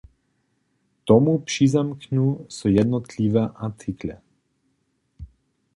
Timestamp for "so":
2.49-2.77